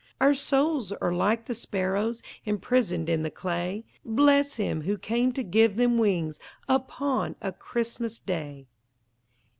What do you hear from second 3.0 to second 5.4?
in the clay, Bless Him who came